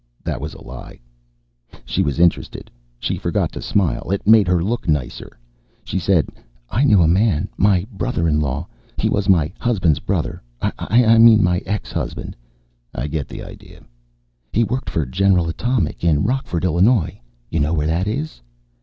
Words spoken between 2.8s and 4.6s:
She forgot to smile. It made